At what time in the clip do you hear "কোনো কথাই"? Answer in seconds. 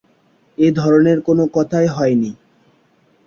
1.21-1.87